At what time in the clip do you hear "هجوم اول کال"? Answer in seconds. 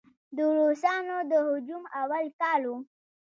1.47-2.61